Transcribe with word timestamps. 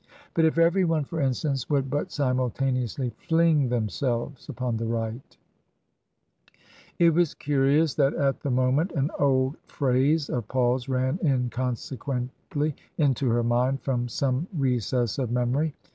But 0.33 0.45
if 0.45 0.57
everyone, 0.57 1.03
for 1.03 1.21
instance, 1.21 1.69
would 1.69 1.87
but 1.87 2.11
simultaneously 2.11 3.11
fling 3.27 3.69
themselves 3.69 4.49
upon 4.49 4.77
the 4.77 4.87
right! 4.87 5.37
It 6.97 7.11
was 7.11 7.35
curious 7.35 7.93
that 7.93 8.15
at 8.15 8.39
the 8.39 8.49
moment 8.49 8.93
an 8.93 9.11
old 9.19 9.57
phrase 9.67 10.27
of 10.27 10.47
Paul's 10.47 10.89
ran 10.89 11.19
inconsequently 11.23 12.75
into 12.97 13.29
her 13.29 13.43
mind 13.43 13.81
from 13.83 14.07
some 14.07 14.47
re 14.57 14.79
cess 14.79 15.19
of 15.19 15.29
memory. 15.29 15.75